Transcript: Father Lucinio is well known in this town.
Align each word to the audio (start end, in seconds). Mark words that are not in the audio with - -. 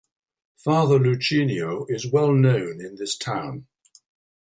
Father 0.55 0.97
Lucinio 0.97 1.85
is 1.87 2.11
well 2.11 2.33
known 2.33 2.81
in 2.83 2.95
this 2.95 3.15
town. 3.15 3.67